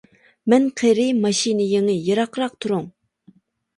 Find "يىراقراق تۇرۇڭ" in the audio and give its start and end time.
2.09-2.93